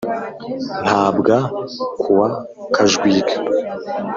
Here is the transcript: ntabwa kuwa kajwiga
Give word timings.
ntabwa 0.83 1.35
kuwa 2.01 2.27
kajwiga 2.73 3.35